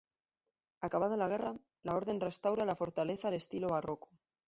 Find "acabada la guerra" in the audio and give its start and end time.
0.87-1.53